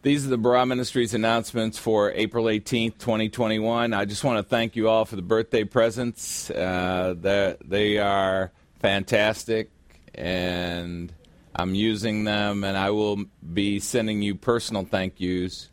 [0.00, 3.92] These are the Barah Ministries announcements for April 18th, 2021.
[3.92, 6.50] I just want to thank you all for the birthday presents.
[6.50, 9.70] Uh, they are fantastic,
[10.14, 11.12] and
[11.52, 15.68] I'm using them, and I will be sending you personal thank yous.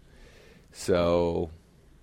[0.72, 1.52] So,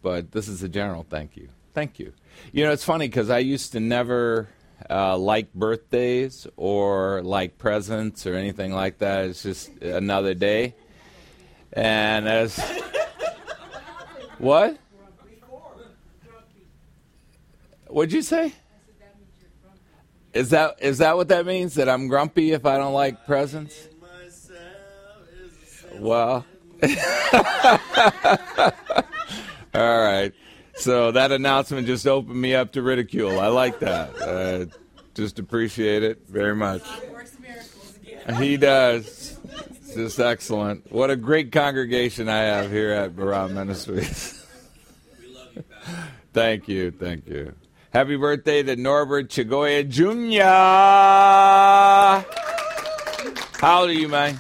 [0.01, 1.49] but this is a general thank you.
[1.75, 2.13] Thank you.
[2.53, 4.47] You know, it's funny because I used to never
[4.89, 9.25] uh, like birthdays or like presents or anything like that.
[9.25, 10.77] It's just another day.
[11.73, 12.59] And as
[14.39, 14.79] what?
[17.87, 18.53] What'd you say?
[20.33, 21.75] Is that is that what that means?
[21.75, 23.89] That I'm grumpy if I don't like presents?
[25.99, 26.47] Well,
[29.75, 30.33] all right.
[30.75, 33.39] So that announcement just opened me up to ridicule.
[33.39, 34.21] I like that.
[34.21, 34.67] Uh,
[35.15, 36.83] just appreciate it very much.
[38.39, 39.39] He does.
[39.95, 40.91] Just excellent.
[40.91, 44.47] What a great congregation I have here at Barah Ministries.
[46.33, 47.55] thank you, thank you.
[47.93, 50.43] Happy birthday to Norbert Chagolla Jr.
[53.61, 54.39] How old are you, man?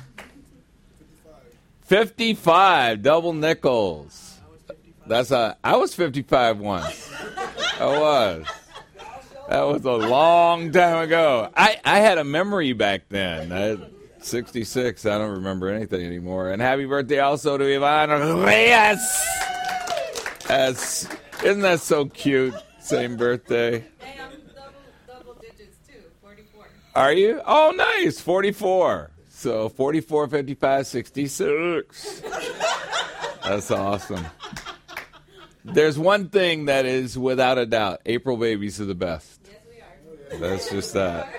[1.82, 4.40] 55, double nickels.
[5.06, 5.58] That's a.
[5.62, 7.12] I was 55 once.
[7.78, 8.46] I was.
[9.50, 11.50] That was a long time ago.
[11.54, 13.52] I, I had a memory back then.
[13.52, 13.76] I,
[14.24, 15.06] 66.
[15.06, 16.50] I don't remember anything anymore.
[16.50, 18.98] And happy birthday also to Ivana Reyes.
[21.42, 22.54] Isn't that so cute?
[22.80, 23.84] Same birthday.
[23.98, 24.72] Hey, I'm double,
[25.06, 26.02] double digits too.
[26.20, 26.66] 44.
[26.94, 27.40] Are you?
[27.46, 28.20] Oh, nice.
[28.20, 29.10] 44.
[29.28, 32.22] So 44, 55, 66.
[33.42, 34.26] That's awesome.
[35.64, 39.40] There's one thing that is without a doubt April babies are the best.
[39.44, 40.40] Yes, we are.
[40.40, 41.32] That's just that.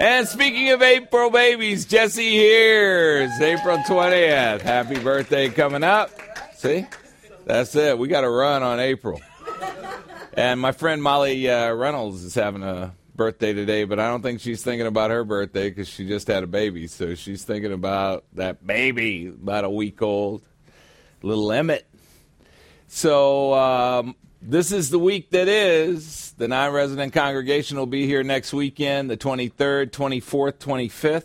[0.00, 4.60] And speaking of April babies, Jesse here is April 20th.
[4.60, 6.10] Happy birthday coming up.
[6.54, 6.86] See?
[7.44, 7.98] That's it.
[7.98, 9.20] We got to run on April.
[10.34, 14.40] And my friend Molly uh, Reynolds is having a birthday today, but I don't think
[14.40, 16.86] she's thinking about her birthday because she just had a baby.
[16.86, 20.42] So she's thinking about that baby, about a week old,
[21.22, 21.90] little Emmett.
[22.86, 26.32] So um, this is the week that is.
[26.38, 31.24] The non resident congregation will be here next weekend, the 23rd, 24th, 25th.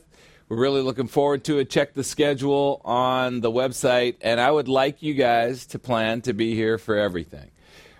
[0.49, 1.69] We're really looking forward to it.
[1.69, 6.33] Check the schedule on the website, and I would like you guys to plan to
[6.33, 7.51] be here for everything.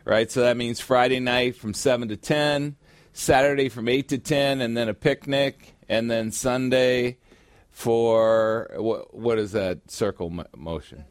[0.06, 0.30] Right?
[0.30, 2.76] So that means Friday night from 7 to 10,
[3.14, 7.18] Saturday from 8 to 10, and then a picnic, and then Sunday
[7.72, 11.06] for what, what is that circle motion?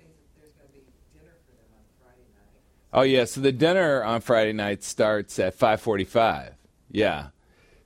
[2.94, 6.52] Oh yeah, so the dinner on Friday night starts at 5:45.
[6.90, 7.28] Yeah.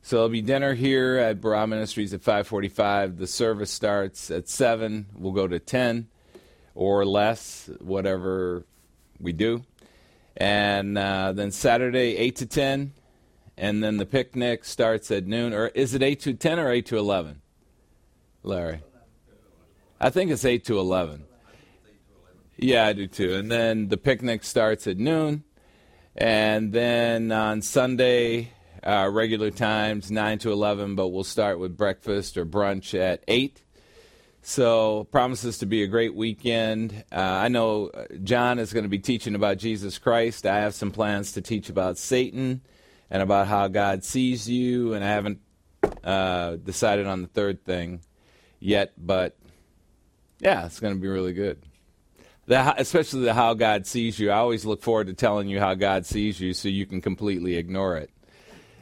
[0.02, 3.18] So there'll be dinner here at Barah Ministries at 5:45.
[3.18, 5.06] The service starts at 7.
[5.16, 6.08] We'll go to 10
[6.74, 8.64] or less, whatever
[9.20, 9.64] we do.
[10.36, 12.92] And uh, then Saturday 8 to 10,
[13.56, 15.54] and then the picnic starts at noon.
[15.54, 17.40] Or is it 8 to 10 or 8 to 11?
[18.42, 18.82] Larry.
[20.00, 21.24] I think it's 8 to 11.
[22.58, 23.34] Yeah, I do too.
[23.34, 25.44] And then the picnic starts at noon.
[26.16, 28.52] And then on Sunday,
[28.82, 33.62] uh, regular times, 9 to 11, but we'll start with breakfast or brunch at 8.
[34.40, 37.04] So, promises to be a great weekend.
[37.12, 37.90] Uh, I know
[38.22, 40.46] John is going to be teaching about Jesus Christ.
[40.46, 42.62] I have some plans to teach about Satan
[43.10, 45.40] and about how God sees you, and I haven't
[46.04, 48.02] uh, decided on the third thing
[48.60, 49.36] yet, but
[50.38, 51.60] yeah, it's going to be really good
[52.46, 54.30] the, especially the how God sees you.
[54.30, 57.56] I always look forward to telling you how God sees you, so you can completely
[57.56, 58.10] ignore it.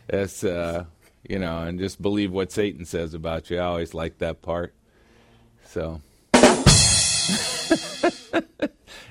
[0.08, 0.84] It's uh,
[1.28, 3.58] you know, and just believe what Satan says about you.
[3.58, 4.74] I always like that part.
[5.66, 6.02] So,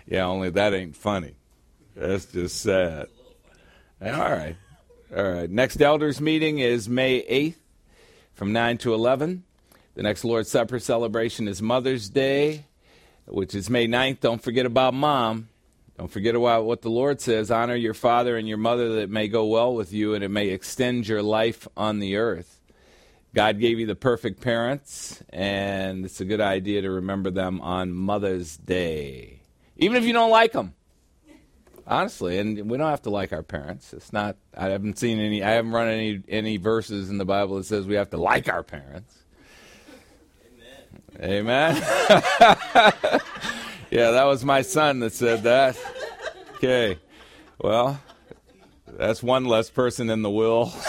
[0.05, 1.33] yeah, only that ain't funny.
[1.95, 3.07] That's just sad.
[4.01, 4.55] All right,
[5.15, 5.49] all right.
[5.49, 7.59] Next elders meeting is May eighth,
[8.33, 9.43] from nine to eleven.
[9.95, 12.65] The next Lord's Supper celebration is Mother's Day
[13.27, 14.19] which is May 9th.
[14.19, 15.49] Don't forget about mom.
[15.97, 19.09] Don't forget about what the Lord says honor your father and your mother that it
[19.09, 22.59] may go well with you and it may extend your life on the earth.
[23.33, 27.91] God gave you the perfect parents, and it's a good idea to remember them on
[27.91, 29.39] Mother's Day.
[29.75, 30.75] Even if you don't like them.
[31.85, 33.91] Honestly, and we don't have to like our parents.
[33.91, 37.57] It's not I haven't seen any I haven't run any any verses in the Bible
[37.57, 39.22] that says we have to like our parents.
[41.19, 41.75] Amen.
[43.91, 45.77] yeah, that was my son that said that.
[46.55, 46.97] Okay.
[47.59, 47.99] Well,
[48.87, 50.73] that's one less person in the will.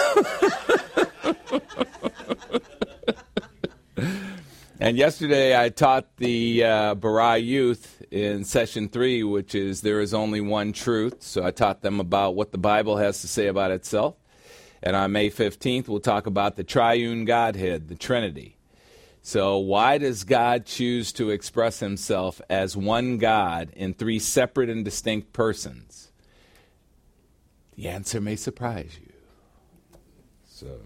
[4.85, 10.13] And yesterday I taught the uh, Barah youth in session three, which is there is
[10.13, 11.23] only one truth.
[11.23, 14.17] So I taught them about what the Bible has to say about itself.
[14.83, 18.54] And on May 15th, we'll talk about the triune Godhead, the Trinity.
[19.27, 24.85] So, why does God choose to express himself as one God in three separate and
[24.85, 26.13] distinct persons?
[27.75, 29.15] The answer may surprise you.
[30.45, 30.79] So,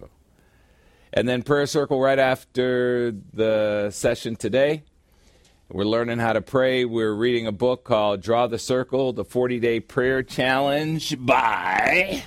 [1.12, 4.85] and then prayer circle right after the session today.
[5.69, 6.85] We're learning how to pray.
[6.85, 12.23] We're reading a book called Draw the Circle, the 40 Day Prayer Challenge by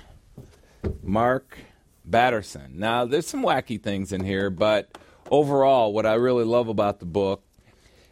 [1.01, 1.57] Mark
[2.03, 2.73] Batterson.
[2.73, 4.97] Now, there's some wacky things in here, but
[5.31, 7.43] overall, what I really love about the book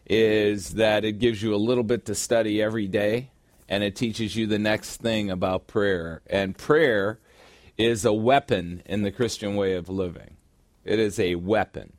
[0.07, 3.29] is that it gives you a little bit to study every day
[3.67, 6.23] and it teaches you the next thing about prayer.
[6.27, 7.19] And prayer
[7.77, 10.37] is a weapon in the Christian way of living,
[10.83, 11.93] it is a weapon.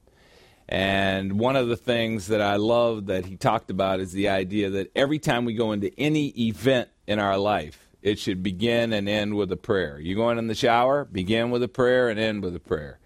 [0.69, 4.71] And one of the things that I love that he talked about is the idea
[4.71, 9.09] that every time we go into any event in our life, it should begin and
[9.09, 9.99] end with a prayer.
[9.99, 13.01] You going in the shower, begin with a prayer and end with a prayer.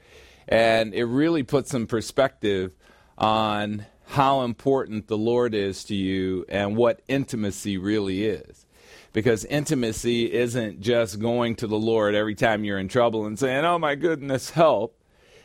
[0.49, 2.75] And it really puts some perspective
[3.17, 8.67] on how important the Lord is to you and what intimacy really is.
[9.13, 13.65] Because intimacy isn't just going to the Lord every time you're in trouble and saying,
[13.65, 15.01] Oh my goodness, help.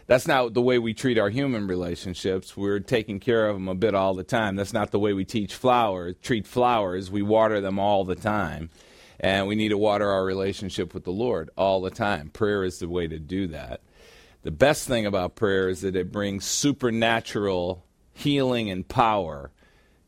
[0.07, 2.57] That's not the way we treat our human relationships.
[2.57, 4.55] We're taking care of them a bit all the time.
[4.55, 7.11] That's not the way we teach flowers, treat flowers.
[7.11, 8.71] We water them all the time.
[9.19, 12.29] And we need to water our relationship with the Lord all the time.
[12.29, 13.81] Prayer is the way to do that.
[14.43, 19.51] The best thing about prayer is that it brings supernatural healing and power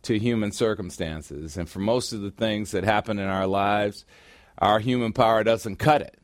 [0.04, 1.58] to human circumstances.
[1.58, 4.06] And for most of the things that happen in our lives,
[4.58, 6.18] our human power doesn't cut it.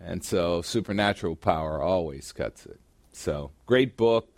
[0.00, 2.80] And so supernatural power always cuts it.
[3.12, 4.28] So, great book.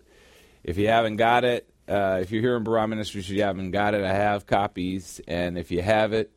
[0.63, 3.95] If you haven't got it, uh, if you're here in Barah Ministries, you haven't got
[3.95, 5.21] it, I have copies.
[5.27, 6.31] And if you have it,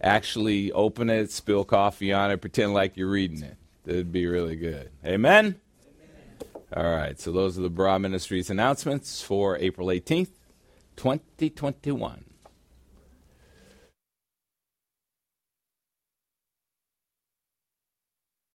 [0.00, 3.56] actually open it, spill coffee on it, pretend like you're reading it.
[3.84, 4.90] It'd be really good.
[5.04, 5.60] Amen?
[6.74, 10.30] All right, so those are the Barah Ministries announcements for April 18th,
[10.96, 12.24] 2021.